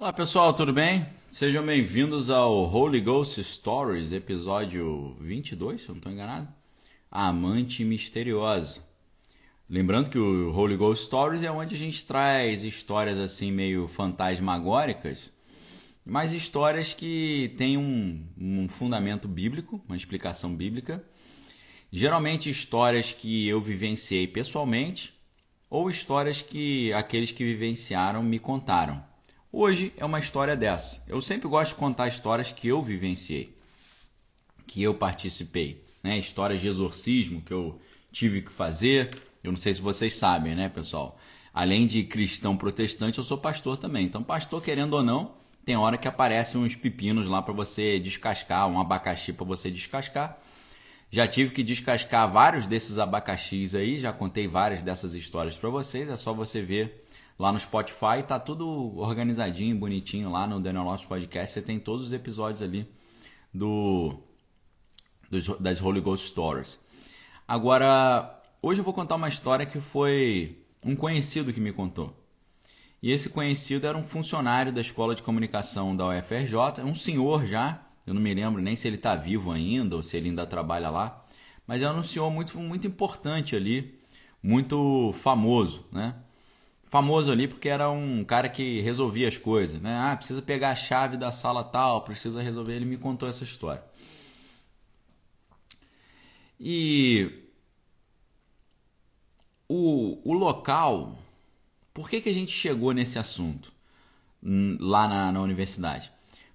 [0.00, 1.04] Olá pessoal, tudo bem?
[1.30, 6.48] Sejam bem-vindos ao Holy Ghost Stories, episódio 22, se eu não estou enganado.
[7.10, 8.80] A Amante Misteriosa.
[9.68, 15.30] Lembrando que o Holy Ghost Stories é onde a gente traz histórias assim meio fantasmagóricas,
[16.02, 21.04] mas histórias que têm um, um fundamento bíblico, uma explicação bíblica.
[21.92, 25.12] Geralmente histórias que eu vivenciei pessoalmente
[25.68, 29.09] ou histórias que aqueles que vivenciaram me contaram.
[29.52, 31.02] Hoje é uma história dessa.
[31.08, 33.52] Eu sempre gosto de contar histórias que eu vivenciei,
[34.64, 36.16] que eu participei, né?
[36.16, 37.80] Histórias de exorcismo que eu
[38.12, 39.10] tive que fazer.
[39.42, 41.18] Eu não sei se vocês sabem, né, pessoal?
[41.52, 44.06] Além de cristão protestante, eu sou pastor também.
[44.06, 45.34] Então, pastor, querendo ou não,
[45.64, 50.38] tem hora que aparecem uns pepinos lá para você descascar, um abacaxi para você descascar.
[51.10, 56.08] Já tive que descascar vários desses abacaxis aí, já contei várias dessas histórias para vocês,
[56.08, 57.04] é só você ver
[57.40, 61.54] lá no Spotify, tá tudo organizadinho, bonitinho lá no Daniel Lopes Podcast.
[61.54, 62.86] Você tem todos os episódios ali
[63.52, 64.12] do
[65.30, 66.78] dos, das Holy Ghost Stories.
[67.48, 72.14] Agora, hoje eu vou contar uma história que foi um conhecido que me contou.
[73.02, 77.80] E esse conhecido era um funcionário da Escola de Comunicação da UFRJ, um senhor já,
[78.06, 80.90] eu não me lembro nem se ele está vivo ainda ou se ele ainda trabalha
[80.90, 81.24] lá,
[81.66, 83.98] mas era um senhor muito, muito importante ali,
[84.42, 86.14] muito famoso, né?
[86.90, 89.96] Famoso ali porque era um cara que resolvia as coisas, né?
[89.96, 92.74] Ah, precisa pegar a chave da sala tal, precisa resolver.
[92.74, 93.82] Ele me contou essa história.
[96.58, 97.30] E
[99.68, 101.16] o, o local,
[101.94, 103.72] por que, que a gente chegou nesse assunto
[104.42, 106.10] hum, lá na, na universidade?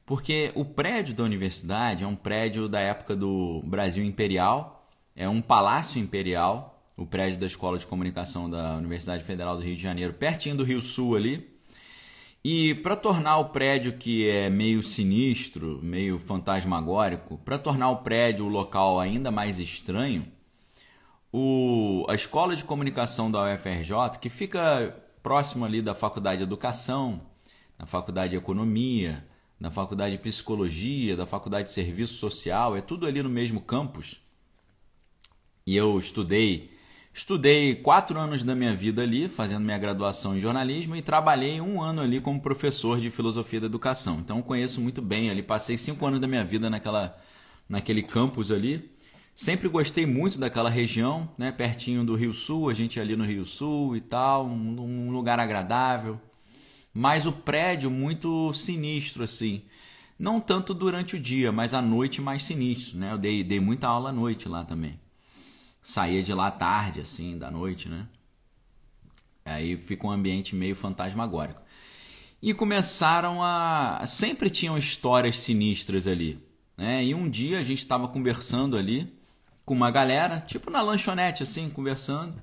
[0.06, 5.42] Porque o prédio da universidade é um prédio da época do Brasil Imperial, é um
[5.42, 10.14] palácio imperial o prédio da Escola de Comunicação da Universidade Federal do Rio de Janeiro,
[10.14, 11.56] pertinho do Rio Sul ali.
[12.44, 18.46] E para tornar o prédio que é meio sinistro, meio fantasmagórico, para tornar o prédio,
[18.46, 20.24] o local ainda mais estranho,
[21.34, 27.20] o, a Escola de Comunicação da UFRJ, que fica próximo ali da Faculdade de Educação,
[27.80, 29.26] na Faculdade de Economia,
[29.60, 34.22] na Faculdade de Psicologia, da Faculdade de Serviço Social, é tudo ali no mesmo campus.
[35.66, 36.75] E eu estudei
[37.16, 41.82] Estudei quatro anos da minha vida ali, fazendo minha graduação em jornalismo, e trabalhei um
[41.82, 44.18] ano ali como professor de filosofia da educação.
[44.20, 47.18] Então conheço muito bem ali, passei cinco anos da minha vida naquela,
[47.70, 48.92] naquele campus ali.
[49.34, 53.46] Sempre gostei muito daquela região, né, pertinho do Rio Sul, a gente ali no Rio
[53.46, 56.20] Sul e tal, um, um lugar agradável.
[56.94, 59.62] Mas o prédio muito sinistro assim.
[60.20, 63.14] Não tanto durante o dia, mas à noite mais sinistro, né?
[63.14, 65.05] Eu dei, dei muita aula à noite lá também
[65.86, 68.08] saía de lá tarde, assim, da noite, né?
[69.46, 71.62] Aí fica um ambiente meio fantasmagórico.
[72.42, 74.04] E começaram a.
[74.08, 76.40] Sempre tinham histórias sinistras ali.
[76.76, 77.06] Né?
[77.06, 79.14] E um dia a gente estava conversando ali
[79.64, 82.42] com uma galera, tipo na lanchonete, assim, conversando.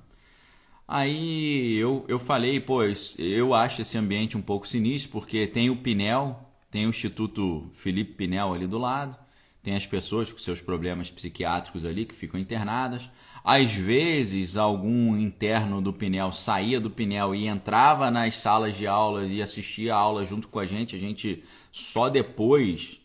[0.87, 5.75] Aí eu, eu falei, pois, eu acho esse ambiente um pouco sinistro, porque tem o
[5.75, 9.17] Pinel, tem o Instituto Felipe Pinel ali do lado,
[9.61, 13.09] tem as pessoas com seus problemas psiquiátricos ali que ficam internadas.
[13.43, 19.29] Às vezes, algum interno do Pinel saía do Pinel e entrava nas salas de aulas
[19.29, 20.95] e assistia a aula junto com a gente.
[20.95, 23.01] A gente só depois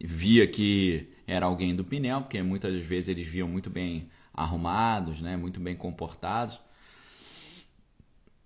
[0.00, 5.36] via que era alguém do Pinel, porque muitas vezes eles viam muito bem arrumados, né,
[5.36, 6.58] muito bem comportados.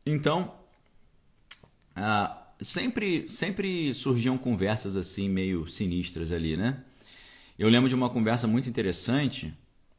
[0.05, 0.53] Então,
[1.97, 6.83] uh, sempre, sempre surgiam conversas assim meio sinistras ali, né?
[7.59, 9.53] Eu lembro de uma conversa muito interessante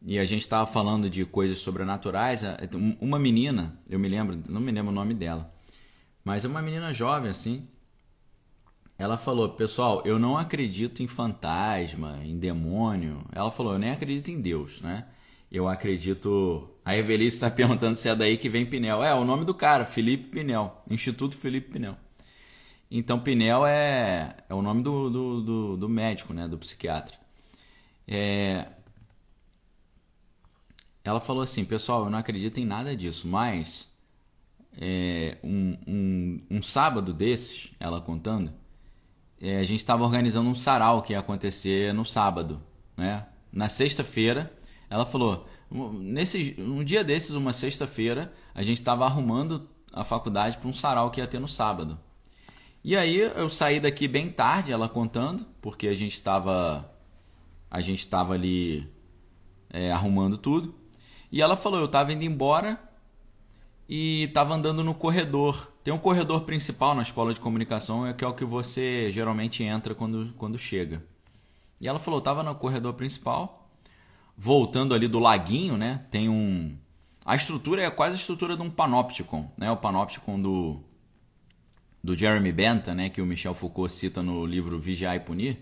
[0.04, 2.44] e a gente estava falando de coisas sobrenaturais.
[2.44, 2.58] É,
[3.00, 5.54] uma menina, eu me lembro, não me lembro o nome dela,
[6.24, 7.68] mas é uma menina jovem assim.
[8.98, 13.24] Ela falou: Pessoal, eu não acredito em fantasma, em demônio.
[13.32, 15.06] Ela falou: Eu nem acredito em Deus, né?
[15.52, 16.70] Eu acredito.
[16.86, 19.04] A Evelice está perguntando se é daí que vem Pinel.
[19.04, 21.96] É, o nome do cara, Felipe Pinel, Instituto Felipe Pinel.
[22.90, 26.48] Então, Pinel é, é o nome do, do, do, do médico, né?
[26.48, 27.18] Do psiquiatra.
[28.08, 28.68] É,
[31.04, 33.90] ela falou assim, pessoal, eu não acredito em nada disso, mas
[34.78, 38.54] é, um, um, um, sábado desses, ela contando,
[39.40, 42.62] é, a gente estava organizando um sarau que ia acontecer no sábado,
[42.96, 43.26] né?
[43.52, 44.54] Na sexta-feira,
[44.90, 50.70] ela falou, nesse, um dia desses, uma sexta-feira, a gente estava arrumando a faculdade para
[50.70, 52.00] um sarau que ia ter no sábado.
[52.84, 56.90] E aí eu saí daqui bem tarde, ela contando, porque a gente estava
[57.70, 58.86] a gente estava ali
[59.70, 60.76] é, arrumando tudo.
[61.32, 62.80] E ela falou: eu estava indo embora
[63.88, 65.72] e estava andando no corredor.
[65.84, 69.96] Tem um corredor principal na escola de comunicação, que é o que você geralmente entra
[69.96, 71.04] quando, quando chega.
[71.80, 73.70] E ela falou, estava no corredor principal,
[74.38, 76.06] voltando ali do laguinho, né?
[76.12, 76.78] Tem um
[77.26, 79.72] a estrutura é quase a estrutura de um panopticon, né?
[79.72, 80.82] O panopticon do
[82.04, 85.60] do Jeremy Bentham, né, que o Michel Foucault cita no livro Vigiar e Punir,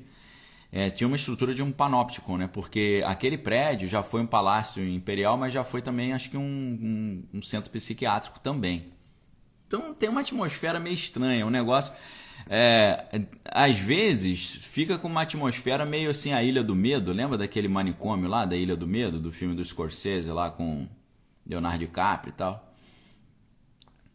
[0.71, 4.87] é, tinha uma estrutura de um panóptico, né, porque aquele prédio já foi um palácio
[4.87, 8.87] imperial, mas já foi também, acho que, um, um, um centro psiquiátrico também.
[9.67, 11.93] Então tem uma atmosfera meio estranha, um negócio.
[12.49, 13.05] É,
[13.45, 17.13] às vezes fica com uma atmosfera meio assim a Ilha do Medo.
[17.13, 20.87] Lembra daquele manicômio lá da Ilha do Medo, do filme do Scorsese lá com
[21.45, 22.73] Leonardo DiCaprio e tal?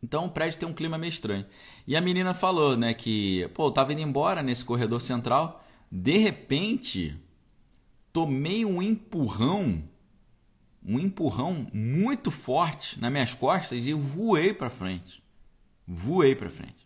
[0.03, 1.47] Então o prédio tem um clima meio estranho.
[1.87, 5.64] E a menina falou, né, que, pô, eu tava indo embora nesse corredor central,
[5.97, 7.17] de repente
[8.13, 9.81] tomei um empurrão,
[10.85, 15.23] um empurrão muito forte nas minhas costas e voei para frente.
[15.87, 16.85] Voei para frente.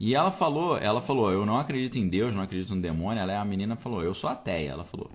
[0.00, 3.20] E ela falou, ela falou, eu não acredito em Deus, não acredito no demônio.
[3.20, 4.70] Ela é a menina falou, eu sou ateia.
[4.70, 5.12] Ela falou,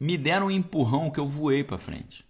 [0.00, 2.26] me deram um empurrão que eu voei para frente.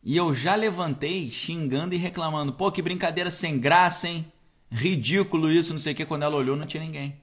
[0.00, 2.52] E eu já levantei xingando e reclamando.
[2.52, 4.32] Pô, que brincadeira sem graça, hein?
[4.70, 6.06] Ridículo isso, não sei o que.
[6.06, 7.18] Quando ela olhou, não tinha ninguém.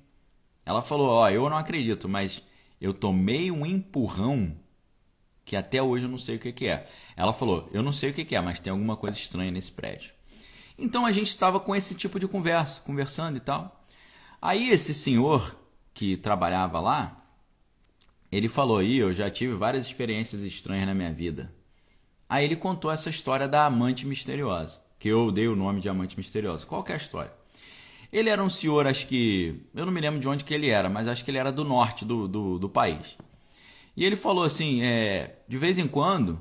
[0.67, 2.43] Ela falou: Ó, eu não acredito, mas
[2.81, 4.53] eu tomei um empurrão
[5.45, 6.85] que até hoje eu não sei o que, é.
[7.15, 10.11] Ela falou: Eu não sei o que, é, mas tem alguma coisa estranha nesse prédio.
[10.77, 13.81] Então a gente estava com esse tipo de conversa, conversando e tal.
[14.41, 15.57] Aí esse senhor
[15.93, 17.25] que trabalhava lá,
[18.29, 21.55] ele falou: aí eu já tive várias experiências estranhas na minha vida.
[22.27, 26.17] Aí ele contou essa história da amante misteriosa, que eu dei o nome de amante
[26.17, 26.65] misteriosa.
[26.65, 27.36] Qual é a história?
[28.11, 29.61] Ele era um senhor, acho que.
[29.75, 31.63] Eu não me lembro de onde que ele era, mas acho que ele era do
[31.63, 33.17] norte do, do, do país.
[33.95, 36.39] E ele falou assim: é, de vez em quando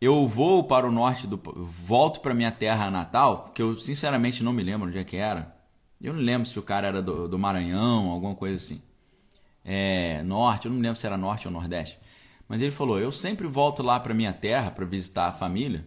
[0.00, 1.40] eu vou para o norte do.
[1.54, 5.56] volto para minha terra natal, que eu sinceramente não me lembro onde é que era.
[6.00, 8.80] Eu não lembro se o cara era do, do Maranhão, alguma coisa assim.
[9.64, 11.98] É, norte, eu não me lembro se era norte ou nordeste.
[12.48, 15.84] Mas ele falou: Eu sempre volto lá para minha terra para visitar a família.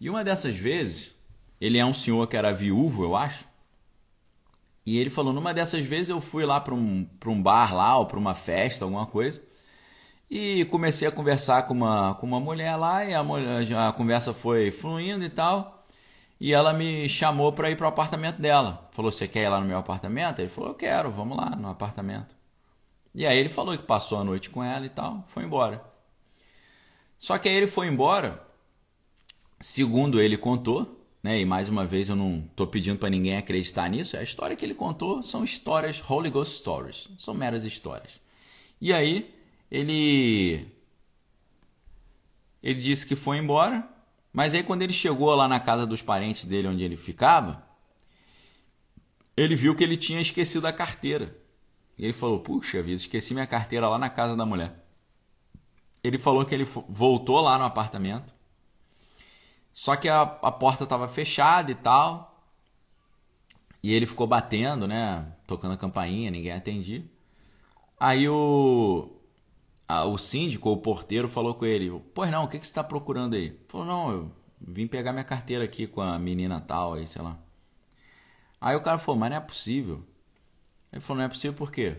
[0.00, 1.14] E uma dessas vezes,
[1.60, 3.47] ele é um senhor que era viúvo, eu acho.
[4.88, 8.06] E ele falou: Numa dessas vezes eu fui lá para um, um bar lá, ou
[8.06, 9.42] para uma festa, alguma coisa.
[10.30, 14.32] E comecei a conversar com uma, com uma mulher lá, e a, mulher, a conversa
[14.32, 15.84] foi fluindo e tal.
[16.40, 18.88] E ela me chamou para ir para o apartamento dela.
[18.92, 20.38] Falou: Você quer ir lá no meu apartamento?
[20.38, 22.34] Ele falou: Eu quero, vamos lá no apartamento.
[23.14, 25.84] E aí ele falou que passou a noite com ela e tal, foi embora.
[27.18, 28.42] Só que aí ele foi embora,
[29.60, 30.97] segundo ele contou,
[31.28, 31.40] né?
[31.40, 34.16] E mais uma vez eu não estou pedindo para ninguém acreditar nisso.
[34.16, 38.18] A história que ele contou são histórias Holy Ghost Stories, são meras histórias.
[38.80, 39.34] E aí
[39.70, 40.66] ele
[42.62, 43.86] ele disse que foi embora,
[44.32, 47.62] mas aí quando ele chegou lá na casa dos parentes dele onde ele ficava,
[49.36, 51.36] ele viu que ele tinha esquecido a carteira.
[51.98, 54.82] E ele falou: Puxa vida, esqueci minha carteira lá na casa da mulher.
[56.02, 58.37] Ele falou que ele voltou lá no apartamento.
[59.78, 62.36] Só que a, a porta estava fechada e tal.
[63.80, 65.32] E ele ficou batendo, né?
[65.46, 67.04] Tocando a campainha, ninguém atendia.
[67.98, 69.08] Aí o,
[69.86, 72.82] a, o síndico, o porteiro, falou com ele: Pois não, o que, que você está
[72.82, 73.44] procurando aí?
[73.44, 77.22] Ele falou: Não, eu vim pegar minha carteira aqui com a menina tal, aí, sei
[77.22, 77.38] lá.
[78.60, 80.02] Aí o cara falou: Mas não é possível.
[80.92, 81.98] Ele falou, não é possível por quê?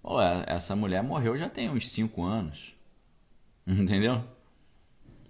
[0.00, 2.76] Pô, essa mulher morreu já tem uns 5 anos.
[3.66, 4.22] Entendeu?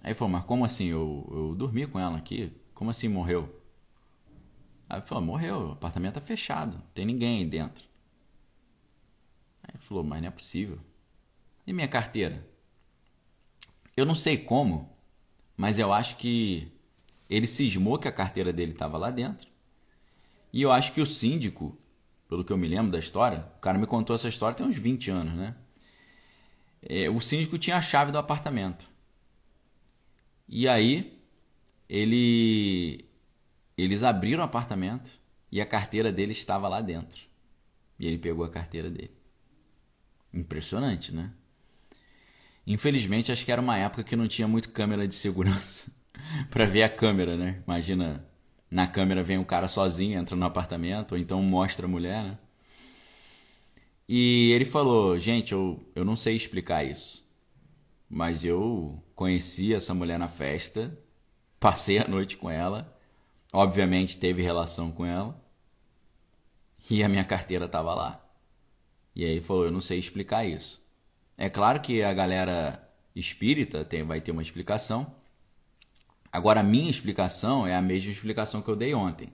[0.08, 0.86] Aí falou, mas como assim?
[0.86, 2.50] Eu, eu dormi com ela aqui.
[2.72, 3.62] Como assim morreu?
[4.88, 7.84] Aí falou, morreu, o apartamento tá fechado, não tem ninguém aí dentro.
[9.62, 10.78] Aí falou, mas não é possível.
[11.66, 12.48] E minha carteira?
[13.94, 14.96] Eu não sei como,
[15.54, 16.72] mas eu acho que
[17.28, 19.46] ele cismou que a carteira dele estava lá dentro.
[20.50, 21.76] E eu acho que o síndico
[22.26, 24.78] pelo que eu me lembro da história, o cara me contou essa história tem uns
[24.78, 25.54] 20 anos, né?
[26.80, 28.88] É, o síndico tinha a chave do apartamento.
[30.48, 31.18] E aí,
[31.88, 33.04] ele,
[33.76, 35.10] eles abriram o apartamento
[35.50, 37.20] e a carteira dele estava lá dentro.
[37.98, 39.12] E ele pegou a carteira dele.
[40.32, 41.32] Impressionante, né?
[42.66, 45.90] Infelizmente, acho que era uma época que não tinha muito câmera de segurança
[46.50, 47.62] para ver a câmera, né?
[47.66, 48.24] Imagina
[48.70, 52.38] na câmera vem um cara sozinho, entra no apartamento, ou então mostra a mulher, né?
[54.08, 57.26] E ele falou: Gente, eu, eu não sei explicar isso,
[58.08, 60.96] mas eu conheci essa mulher na festa,
[61.58, 62.96] passei a noite com ela,
[63.52, 65.36] obviamente teve relação com ela,
[66.88, 68.24] e a minha carteira estava lá.
[69.16, 70.80] E aí ele falou: Eu não sei explicar isso.
[71.36, 75.12] É claro que a galera espírita tem, vai ter uma explicação,
[76.30, 79.32] Agora, a minha explicação é a mesma explicação que eu dei ontem.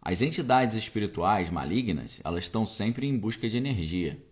[0.00, 4.22] As entidades espirituais malignas, elas estão sempre em busca de energia.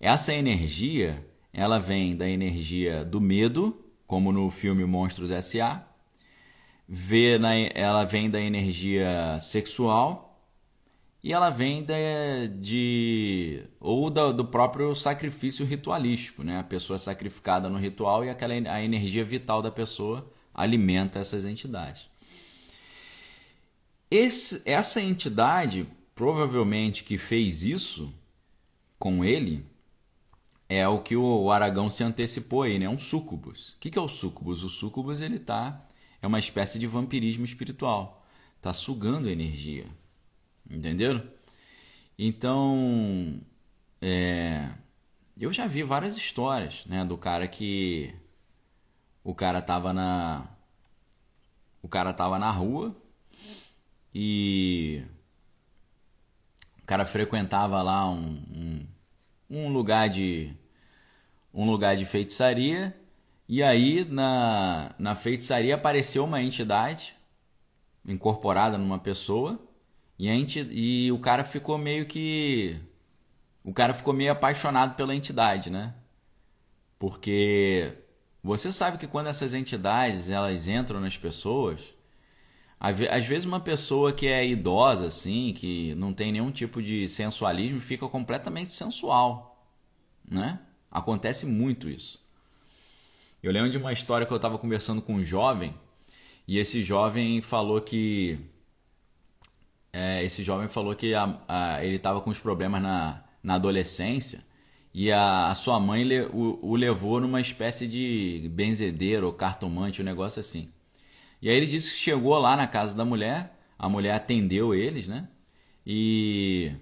[0.00, 5.86] Essa energia, ela vem da energia do medo, como no filme Monstros S.A.,
[6.86, 10.44] vê na, ela vem da energia sexual
[11.22, 11.94] e ela vem da,
[12.60, 16.58] de ou da, do próprio sacrifício ritualístico, né?
[16.58, 21.46] A pessoa é sacrificada no ritual e aquela a energia vital da pessoa alimenta essas
[21.46, 22.10] entidades.
[24.10, 28.12] Esse, essa entidade, provavelmente que fez isso
[28.98, 29.64] com ele,
[30.68, 32.88] é o que o Aragão se antecipou aí, né?
[32.88, 33.72] Um sucubus.
[33.74, 34.62] O que é o sucubus?
[34.62, 35.86] O sucubus ele tá
[36.22, 38.24] é uma espécie de vampirismo espiritual.
[38.60, 39.86] Tá sugando energia.
[40.70, 41.22] Entenderam?
[42.18, 43.40] Então,
[44.00, 44.70] é,
[45.38, 48.14] eu já vi várias histórias, né, do cara que
[49.22, 50.48] o cara tava na
[51.82, 52.96] o cara tava na rua
[54.14, 55.02] e
[56.82, 58.86] o cara frequentava lá um, um,
[59.48, 60.52] um lugar de
[61.52, 62.94] um lugar de feitiçaria
[63.48, 67.14] e aí na, na feitiçaria apareceu uma entidade
[68.06, 69.58] incorporada numa pessoa
[70.18, 72.80] e, a enti, e o cara ficou meio que
[73.64, 75.94] o cara ficou meio apaixonado pela entidade, né?
[76.98, 77.92] Porque
[78.42, 81.96] você sabe que quando essas entidades elas entram nas pessoas,
[82.80, 87.80] às vezes uma pessoa que é idosa assim, que não tem nenhum tipo de sensualismo,
[87.80, 89.66] fica completamente sensual,
[90.28, 90.60] né?
[90.90, 92.22] Acontece muito isso.
[93.42, 95.74] Eu lembro de uma história que eu estava conversando com um jovem
[96.46, 98.38] e esse jovem falou que
[99.92, 104.44] é, esse jovem falou que a, a, ele estava com os problemas na, na adolescência
[104.92, 110.00] e a, a sua mãe le, o, o, levou numa espécie de benzedeiro ou cartomante,
[110.00, 110.72] um negócio assim.
[111.44, 115.06] E aí ele disse que chegou lá na casa da mulher, a mulher atendeu eles,
[115.06, 115.28] né?
[115.86, 116.72] E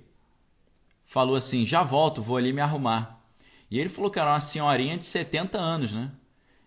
[1.05, 3.21] falou assim: já volto, vou ali me arrumar.
[3.69, 6.13] E ele falou que era uma senhorinha de 70 anos, né?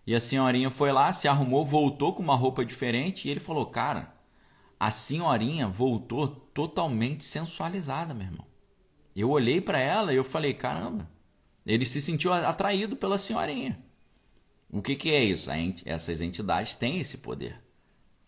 [0.06, 3.64] E a senhorinha foi lá, se arrumou, voltou com uma roupa diferente e ele falou:
[3.64, 4.14] Cara,
[4.78, 8.46] a senhorinha voltou totalmente sensualizada, meu irmão.
[9.16, 11.08] Eu olhei para ela e eu falei: Caramba,
[11.64, 13.82] ele se sentiu atraído pela senhorinha.
[14.70, 15.48] O que, que é isso?
[15.86, 17.58] Essas entidades têm esse poder,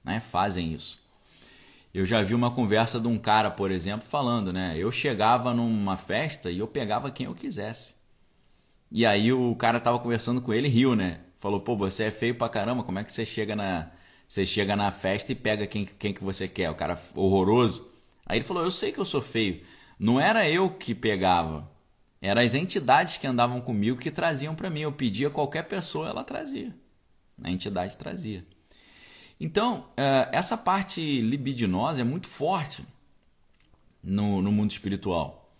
[0.09, 0.21] né?
[0.21, 1.01] fazem isso.
[1.95, 4.75] Eu já vi uma conversa de um cara, por exemplo, falando, né?
[4.77, 7.97] Eu chegava numa festa e eu pegava quem eu quisesse.
[8.91, 11.21] E aí o cara tava conversando com ele e riu, né?
[11.41, 13.91] Falou, pô, você é feio pra caramba, como é que você chega na,
[14.27, 16.71] você chega na festa e pega quem, quem que você quer?
[16.71, 17.91] O cara horroroso.
[18.27, 19.63] Aí ele falou, eu sei que eu sou feio.
[19.99, 21.69] Não era eu que pegava.
[22.21, 24.81] Eram as entidades que andavam comigo que traziam para mim.
[24.81, 26.75] Eu pedia qualquer pessoa, ela trazia.
[27.43, 28.45] A entidade trazia.
[29.41, 32.85] Então, é, essa parte libidinosa é muito forte
[34.03, 35.55] no, no mundo espiritual.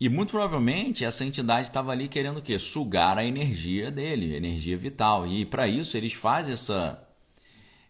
[0.00, 2.58] E muito provavelmente essa entidade estava ali querendo o quê?
[2.58, 5.26] Sugar a energia dele, energia vital.
[5.26, 7.00] E para isso eles fazem essa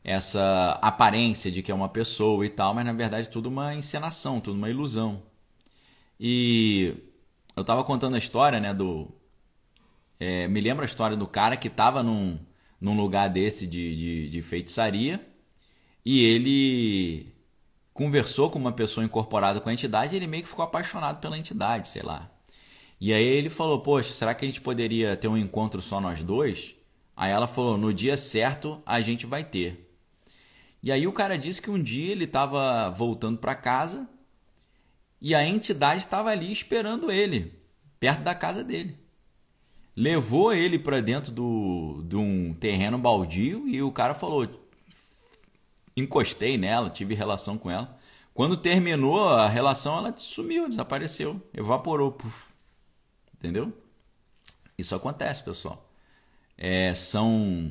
[0.05, 4.39] essa aparência de que é uma pessoa e tal, mas na verdade tudo uma encenação,
[4.39, 5.23] tudo uma ilusão.
[6.21, 6.95] E
[7.57, 9.09] eu tava contando a história, né, do...
[10.21, 12.39] É, me lembra a história do cara que tava num,
[12.81, 15.25] num lugar desse de, de, de feitiçaria
[16.05, 17.33] e ele
[17.93, 21.89] conversou com uma pessoa incorporada com a entidade ele meio que ficou apaixonado pela entidade,
[21.89, 22.31] sei lá.
[23.01, 26.23] E aí ele falou, poxa, será que a gente poderia ter um encontro só nós
[26.23, 26.77] dois?
[27.17, 29.91] Aí ela falou, no dia certo a gente vai ter.
[30.83, 34.09] E aí o cara disse que um dia ele estava voltando para casa
[35.21, 37.55] e a entidade estava ali esperando ele,
[37.99, 39.04] perto da casa dele.
[39.97, 44.49] Levou ele para dentro do, de um terreno baldio e o cara falou:
[45.97, 47.97] encostei nela, tive relação com ela.
[48.33, 52.11] Quando terminou a relação, ela sumiu, desapareceu, evaporou.
[52.11, 52.53] Puf.
[53.39, 53.73] Entendeu?
[54.77, 55.89] Isso acontece, pessoal.
[56.59, 57.71] É, são,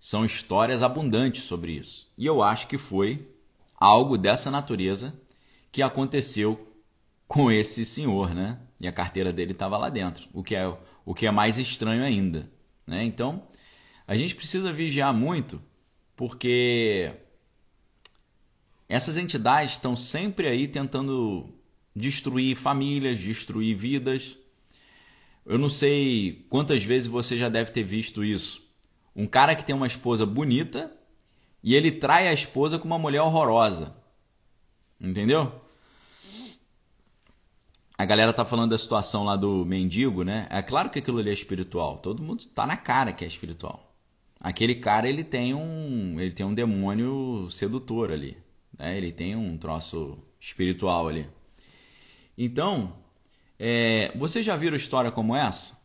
[0.00, 2.10] são histórias abundantes sobre isso.
[2.16, 3.28] E eu acho que foi
[3.76, 5.14] algo dessa natureza
[5.70, 6.68] que aconteceu
[7.28, 8.58] com esse senhor, né?
[8.80, 12.04] E a carteira dele estava lá dentro, o que é o que é mais estranho
[12.04, 12.50] ainda,
[12.86, 13.04] né?
[13.04, 13.42] Então,
[14.06, 15.62] a gente precisa vigiar muito,
[16.16, 17.12] porque
[18.88, 21.48] essas entidades estão sempre aí tentando
[21.94, 24.36] destruir famílias, destruir vidas.
[25.46, 28.62] Eu não sei quantas vezes você já deve ter visto isso.
[29.14, 30.92] Um cara que tem uma esposa bonita
[31.62, 33.96] e ele trai a esposa com uma mulher horrorosa.
[35.00, 35.61] Entendeu?
[38.02, 40.48] A galera tá falando da situação lá do mendigo, né?
[40.50, 41.98] É claro que aquilo ali é espiritual.
[41.98, 43.94] Todo mundo tá na cara que é espiritual.
[44.40, 48.36] aquele cara ele tem um ele tem um demônio sedutor ali,
[48.76, 48.96] né?
[48.96, 51.28] Ele tem um troço espiritual ali.
[52.36, 52.92] Então,
[53.56, 55.78] é, você já viram história como essa?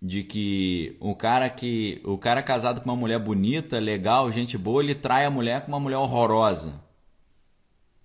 [0.00, 4.84] De que o cara que o cara casado com uma mulher bonita, legal, gente boa,
[4.84, 6.80] ele trai a mulher com uma mulher horrorosa.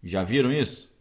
[0.03, 0.91] Já viram isso?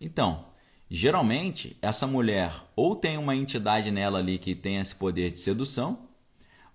[0.00, 0.49] Então,
[0.90, 6.08] geralmente essa mulher ou tem uma entidade nela ali que tem esse poder de sedução,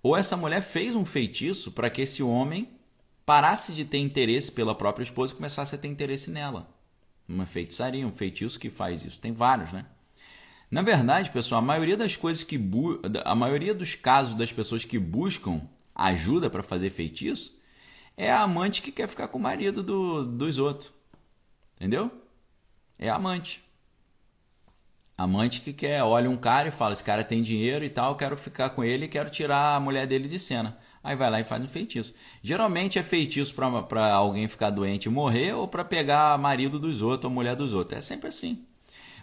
[0.01, 2.69] ou essa mulher fez um feitiço para que esse homem
[3.25, 6.69] parasse de ter interesse pela própria esposa e começasse a ter interesse nela.
[7.27, 9.19] Uma feitiçaria, um feitiço que faz isso.
[9.19, 9.85] Tem vários, né?
[10.69, 12.59] Na verdade, pessoal, a maioria das coisas que
[13.23, 15.61] a maioria dos casos das pessoas que buscam
[15.93, 17.59] ajuda para fazer feitiço
[18.15, 20.23] é a amante que quer ficar com o marido do...
[20.23, 20.93] dos outros.
[21.75, 22.11] Entendeu?
[22.97, 23.64] É a amante.
[25.17, 28.35] Amante que quer, olha um cara e fala: esse cara tem dinheiro e tal, quero
[28.35, 30.77] ficar com ele e quero tirar a mulher dele de cena.
[31.01, 32.13] Aí vai lá e faz um feitiço.
[32.41, 37.25] Geralmente é feitiço para alguém ficar doente e morrer ou para pegar marido dos outros
[37.25, 37.99] ou mulher dos outros.
[37.99, 38.65] É sempre assim.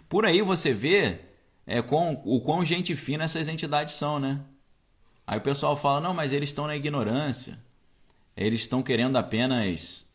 [0.07, 1.19] Por aí você vê
[1.67, 4.39] é, com, o quão gente fina essas entidades são, né?
[5.27, 7.59] Aí o pessoal fala: não, mas eles estão na ignorância.
[8.35, 10.09] Eles estão querendo apenas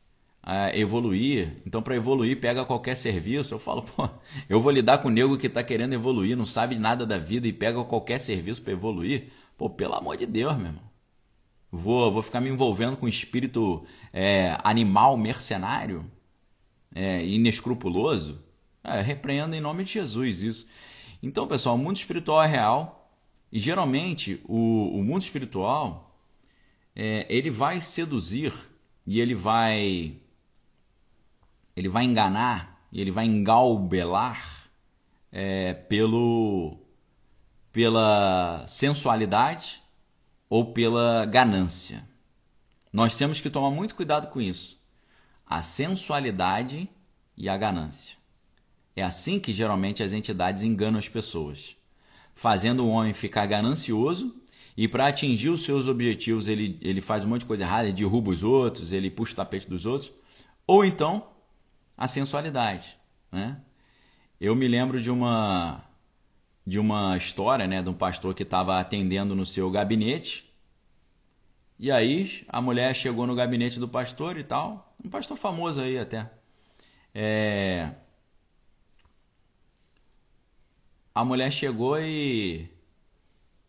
[0.50, 1.52] a evoluir.
[1.66, 3.52] Então, para evoluir, pega qualquer serviço.
[3.52, 4.08] Eu falo, pô,
[4.48, 7.46] eu vou lidar com o nego que está querendo evoluir, não sabe nada da vida
[7.46, 9.28] e pega qualquer serviço para evoluir.
[9.58, 10.88] Pô, pelo amor de Deus, meu irmão.
[11.70, 16.10] Vou, vou ficar me envolvendo com espírito é, animal mercenário,
[16.94, 18.42] é, inescrupuloso?
[18.82, 20.70] É, repreendo em nome de Jesus isso.
[21.22, 23.12] Então, pessoal, o mundo espiritual é real
[23.52, 26.18] e geralmente o, o mundo espiritual
[26.96, 28.54] é, ele vai seduzir
[29.06, 30.16] e ele vai
[31.78, 34.68] ele vai enganar e ele vai engalbelar
[35.30, 36.76] é, pelo,
[37.70, 39.80] pela sensualidade
[40.50, 42.04] ou pela ganância.
[42.92, 44.82] Nós temos que tomar muito cuidado com isso.
[45.46, 46.88] A sensualidade
[47.36, 48.18] e a ganância.
[48.96, 51.76] É assim que geralmente as entidades enganam as pessoas,
[52.34, 54.34] fazendo o homem ficar ganancioso
[54.76, 57.92] e para atingir os seus objetivos ele, ele faz um monte de coisa errada, ele
[57.92, 60.10] derruba os outros, ele puxa o tapete dos outros,
[60.66, 61.37] ou então
[61.98, 62.96] a sensualidade.
[63.32, 63.60] Né?
[64.40, 65.84] Eu me lembro de uma
[66.64, 70.52] de uma história né, de um pastor que estava atendendo no seu gabinete.
[71.78, 75.98] E aí a mulher chegou no gabinete do pastor e tal, um pastor famoso aí
[75.98, 76.30] até.
[77.14, 77.90] É...
[81.14, 82.68] A mulher chegou e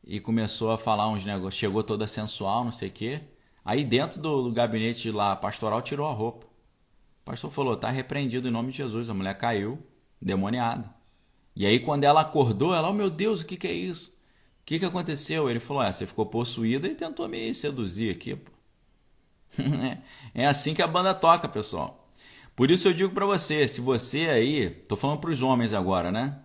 [0.04, 3.22] e começou a falar uns negócios, chegou toda sensual, não sei o quê.
[3.64, 6.49] Aí dentro do, do gabinete lá pastoral tirou a roupa.
[7.30, 9.08] Pastor falou: tá repreendido em nome de Jesus.
[9.08, 9.78] A mulher caiu,
[10.20, 10.92] demoniada.
[11.56, 14.10] E aí, quando ela acordou, ela: oh meu Deus, o que, que é isso?
[14.10, 15.48] O que, que aconteceu?
[15.48, 18.36] Ele falou: é, você ficou possuída e tentou me seduzir aqui.
[18.36, 18.52] Pô.
[20.34, 22.10] é assim que a banda toca, pessoal.
[22.56, 26.12] Por isso eu digo para você: se você aí, tô falando para os homens agora,
[26.12, 26.40] né?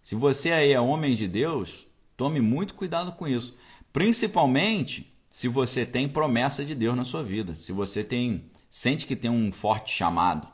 [0.00, 3.58] Se você aí é homem de Deus, tome muito cuidado com isso.
[3.92, 7.56] Principalmente se você tem promessa de Deus na sua vida.
[7.56, 10.48] Se você tem sente que tem um forte chamado,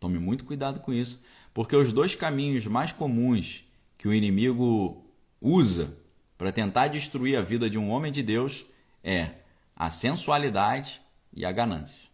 [0.00, 3.64] tome muito cuidado com isso, porque os dois caminhos mais comuns
[3.96, 5.04] que o inimigo
[5.40, 5.96] usa
[6.36, 8.64] para tentar destruir a vida de um homem de Deus
[9.02, 9.30] é
[9.74, 11.02] a sensualidade
[11.32, 12.08] e a ganância.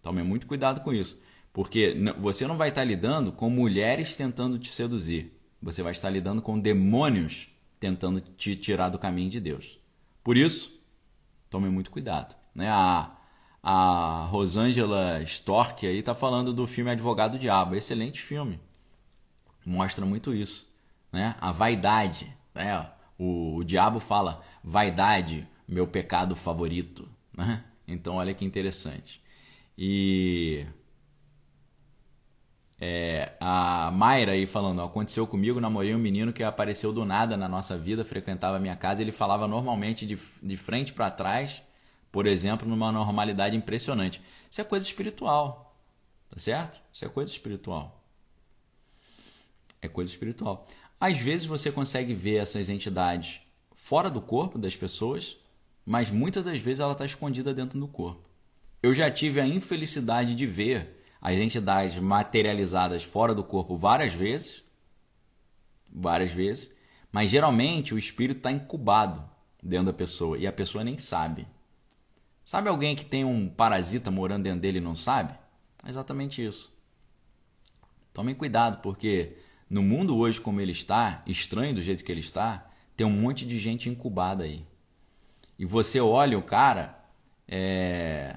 [0.00, 1.20] Tome muito cuidado com isso,
[1.52, 6.40] porque você não vai estar lidando com mulheres tentando te seduzir, você vai estar lidando
[6.40, 9.80] com demônios tentando te tirar do caminho de Deus.
[10.22, 10.80] Por isso,
[11.50, 12.36] tome muito cuidado.
[12.54, 12.68] Né?
[12.68, 13.15] A,
[13.68, 17.74] a Rosângela Stork aí tá falando do filme Advogado do Diabo.
[17.74, 18.60] Excelente filme.
[19.64, 20.72] Mostra muito isso,
[21.12, 21.34] né?
[21.40, 22.88] A vaidade, né?
[23.18, 27.64] O, o diabo fala: "Vaidade, meu pecado favorito", né?
[27.88, 29.20] Então olha que interessante.
[29.76, 30.64] E
[32.80, 37.48] é, a Mayra aí falando, aconteceu comigo, namorei um menino que apareceu do nada na
[37.48, 41.62] nossa vida, frequentava minha casa, ele falava normalmente de, de frente para trás,
[42.16, 44.22] por exemplo, numa normalidade impressionante.
[44.50, 45.78] Isso é coisa espiritual,
[46.30, 46.80] tá certo?
[46.90, 48.02] Isso é coisa espiritual.
[49.82, 50.66] É coisa espiritual.
[50.98, 53.42] Às vezes você consegue ver essas entidades
[53.74, 55.36] fora do corpo das pessoas,
[55.84, 58.26] mas muitas das vezes ela está escondida dentro do corpo.
[58.82, 64.64] Eu já tive a infelicidade de ver as entidades materializadas fora do corpo várias vezes,
[65.92, 66.74] várias vezes,
[67.12, 69.22] mas geralmente o espírito está incubado
[69.62, 71.46] dentro da pessoa e a pessoa nem sabe.
[72.46, 75.34] Sabe alguém que tem um parasita morando dentro dele e não sabe?
[75.84, 76.72] É exatamente isso.
[78.14, 79.36] Tomem cuidado, porque
[79.68, 83.44] no mundo hoje como ele está, estranho do jeito que ele está, tem um monte
[83.44, 84.64] de gente incubada aí.
[85.58, 87.04] E você olha o cara,
[87.48, 88.36] é,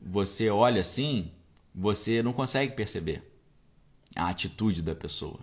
[0.00, 1.30] você olha assim,
[1.72, 3.32] você não consegue perceber
[4.16, 5.38] a atitude da pessoa.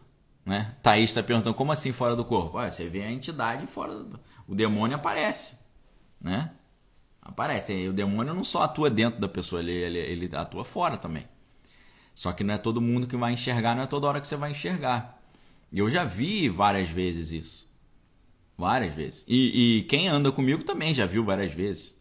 [0.46, 0.76] Né?
[0.84, 2.58] Thaís está perguntando como assim fora do corpo?
[2.58, 4.20] Olha, você vê a entidade fora do...
[4.46, 5.60] O demônio aparece.
[6.20, 6.52] Né?
[7.26, 7.88] Aparece.
[7.88, 11.28] O demônio não só atua dentro da pessoa, ele, ele, ele atua fora também.
[12.14, 14.38] Só que não é todo mundo que vai enxergar, não é toda hora que você
[14.38, 15.22] vai enxergar.
[15.74, 17.68] E eu já vi várias vezes isso.
[18.58, 19.26] Várias vezes.
[19.28, 21.94] E, e, quem anda comigo também já viu várias vezes.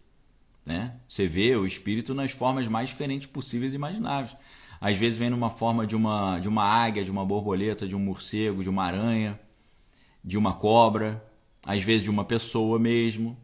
[0.65, 0.95] Né?
[1.09, 4.37] Você vê o espírito nas formas mais diferentes possíveis e imagináveis.
[4.81, 7.99] Às vezes vem numa forma de uma, de uma águia, de uma borboleta, de um
[7.99, 9.41] morcego, de uma aranha,
[10.23, 11.25] de uma cobra,
[11.67, 13.37] às vezes de uma pessoa mesmo,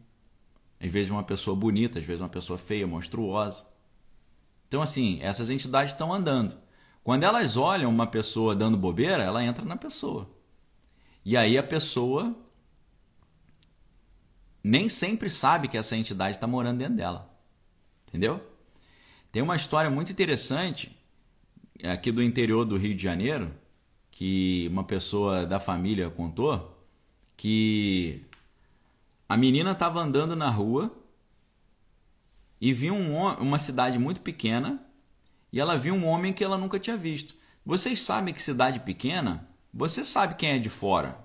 [0.81, 3.65] às vezes uma pessoa bonita, às vezes uma pessoa feia, monstruosa.
[4.67, 6.57] Então, assim, essas entidades estão andando.
[7.03, 10.29] Quando elas olham uma pessoa dando bobeira, ela entra na pessoa.
[11.23, 12.35] E aí a pessoa
[14.63, 17.29] nem sempre sabe que essa entidade está morando dentro dela.
[18.07, 18.41] Entendeu?
[19.31, 20.97] Tem uma história muito interessante
[21.83, 23.51] aqui do interior do Rio de Janeiro
[24.09, 26.77] que uma pessoa da família contou
[27.37, 28.25] que
[29.31, 30.93] a menina estava andando na rua
[32.59, 34.85] e viu um, uma cidade muito pequena
[35.53, 37.33] e ela viu um homem que ela nunca tinha visto.
[37.65, 41.17] Vocês sabem que cidade pequena, você sabe quem é de fora.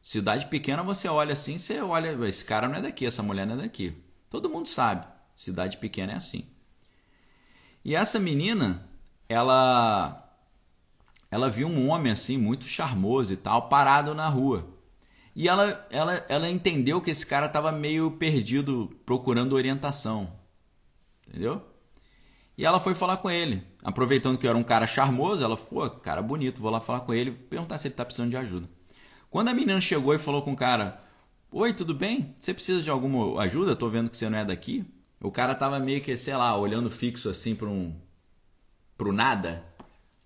[0.00, 3.56] Cidade pequena, você olha assim, você olha, esse cara não é daqui, essa mulher não
[3.56, 3.94] é daqui.
[4.30, 5.06] Todo mundo sabe.
[5.36, 6.46] Cidade pequena é assim.
[7.84, 8.88] E essa menina,
[9.28, 10.34] ela
[11.30, 14.73] ela viu um homem assim muito charmoso e tal parado na rua.
[15.34, 20.32] E ela ela ela entendeu que esse cara estava meio perdido procurando orientação.
[21.28, 21.62] Entendeu?
[22.56, 26.22] E ela foi falar com ele, aproveitando que era um cara charmoso, ela falou, cara
[26.22, 28.68] bonito, vou lá falar com ele, perguntar se ele está precisando de ajuda.
[29.28, 31.02] Quando a menina chegou e falou com o cara,
[31.50, 32.36] oi, tudo bem?
[32.38, 33.74] Você precisa de alguma ajuda?
[33.74, 34.84] Tô vendo que você não é daqui.
[35.20, 37.92] O cara tava meio que, sei lá, olhando fixo assim para um
[38.96, 39.64] pro nada.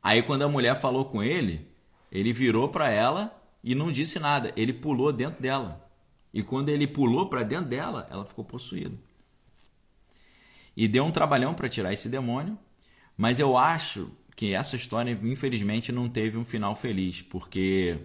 [0.03, 1.67] Aí quando a mulher falou com ele,
[2.13, 4.53] ele virou para ela e não disse nada.
[4.57, 5.89] Ele pulou dentro dela.
[6.33, 8.97] E quando ele pulou para dentro dela, ela ficou possuída.
[10.77, 12.57] E deu um trabalhão para tirar esse demônio,
[13.17, 17.99] mas eu acho que essa história infelizmente não teve um final feliz, porque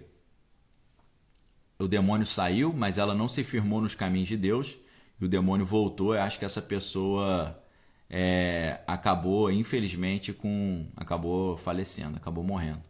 [1.78, 4.76] o demônio saiu, mas ela não se firmou nos caminhos de Deus,
[5.20, 6.14] e o demônio voltou.
[6.14, 7.62] Eu acho que essa pessoa
[8.10, 12.82] é, acabou, infelizmente, com acabou falecendo, acabou morrendo.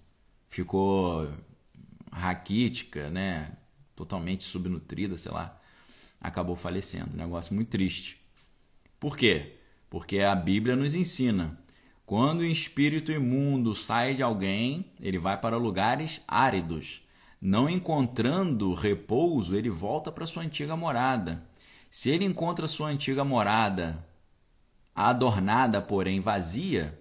[0.49, 1.29] Ficou
[2.15, 3.53] raquítica, né?
[3.97, 5.61] Totalmente subnutrida, sei lá.
[6.21, 7.17] Acabou falecendo.
[7.17, 8.21] Negócio muito triste.
[8.99, 9.57] Por quê?
[9.91, 11.59] Porque a Bíblia nos ensina.
[12.07, 17.03] Quando o espírito imundo sai de alguém, ele vai para lugares áridos.
[17.41, 21.47] Não encontrando repouso, ele volta para sua antiga morada.
[21.91, 24.07] Se ele encontra sua antiga morada
[24.95, 26.99] adornada, porém vazia,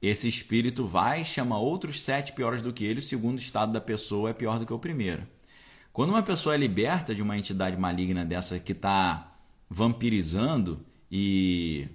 [0.00, 2.98] esse espírito vai chama outros sete piores do que ele.
[3.00, 5.26] O segundo estado da pessoa é pior do que o primeiro.
[5.92, 9.32] Quando uma pessoa é liberta de uma entidade maligna dessa que está
[9.68, 11.88] vampirizando e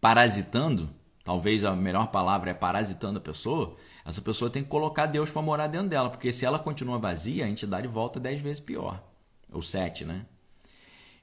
[0.00, 0.90] parasitando,
[1.24, 5.40] talvez a melhor palavra é parasitando a pessoa, essa pessoa tem que colocar Deus para
[5.40, 9.02] morar dentro dela, porque se ela continua vazia, a entidade volta dez vezes pior.
[9.50, 10.26] Ou sete, né?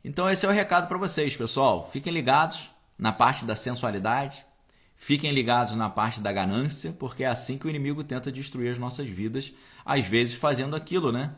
[0.03, 1.87] Então esse é o recado para vocês, pessoal.
[1.91, 4.46] Fiquem ligados na parte da sensualidade,
[4.97, 8.77] fiquem ligados na parte da ganância, porque é assim que o inimigo tenta destruir as
[8.77, 9.53] nossas vidas,
[9.85, 11.35] às vezes fazendo aquilo, né?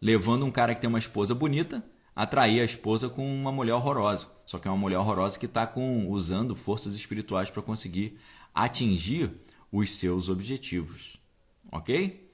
[0.00, 4.30] Levando um cara que tem uma esposa bonita, atrair a esposa com uma mulher horrorosa.
[4.46, 5.72] Só que é uma mulher horrorosa que está
[6.08, 8.18] usando forças espirituais para conseguir
[8.54, 9.30] atingir
[9.72, 11.18] os seus objetivos.
[11.72, 12.30] Ok?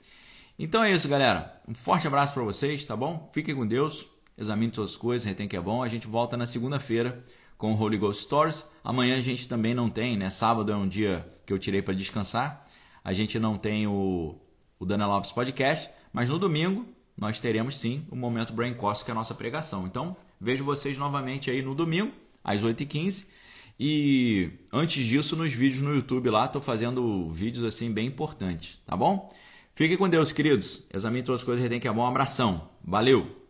[0.59, 1.61] Então é isso, galera.
[1.67, 3.31] Um forte abraço para vocês, tá bom?
[3.33, 5.83] Fiquem com Deus examine todas as coisas, retém que é bom.
[5.83, 7.23] A gente volta na segunda-feira
[7.57, 8.67] com o Holy Ghost Stories.
[8.83, 10.31] Amanhã a gente também não tem, né?
[10.31, 12.67] Sábado é um dia que eu tirei para descansar.
[13.03, 14.37] A gente não tem o,
[14.79, 16.87] o Dana Lopes Podcast, mas no domingo
[17.17, 19.87] nós teremos sim o Momento Brain Cost, que é a nossa pregação.
[19.87, 22.13] Então, vejo vocês novamente aí no domingo,
[22.43, 23.29] às 8h15.
[23.79, 28.97] E antes disso, nos vídeos no YouTube lá, estou fazendo vídeos assim bem importantes, tá
[28.97, 29.33] bom?
[29.75, 30.85] Fiquem com Deus, queridos.
[30.93, 32.03] Examine todas as coisas, retém que é bom.
[32.03, 32.71] Um abração.
[32.85, 33.44] Valeu!